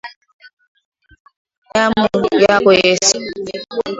Damu 1.73 2.03
yako 2.45 2.71
Yesu. 2.81 3.17